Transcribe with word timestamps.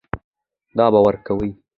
دا 0.77 0.85
به 0.93 0.99
ورکوې. 1.05 1.49